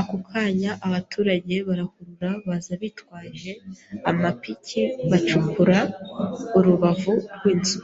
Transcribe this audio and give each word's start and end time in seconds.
ako 0.00 0.16
kanya 0.28 0.70
abaturage 0.86 1.54
barahurura 1.66 2.30
baza 2.46 2.72
bitwaje 2.82 3.50
amapiki 4.10 4.80
bacukura 5.10 5.78
urubavu 6.58 7.12
rw’inzu 7.34 7.78